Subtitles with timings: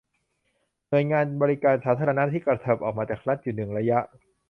[0.89, 3.99] หน่วยงานบริการสาธารณะที่กระเถิบออกมาจากรัฐอยู่หนึ่งระยะ